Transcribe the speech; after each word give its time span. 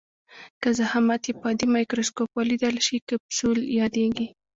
که 0.61 0.69
ضخامت 0.79 1.21
یې 1.27 1.33
په 1.39 1.45
عادي 1.49 1.65
مایکروسکوپ 1.75 2.29
ولیدل 2.35 2.75
شي 2.85 2.97
کپسول 3.09 3.57
یادیږي. 3.79 4.27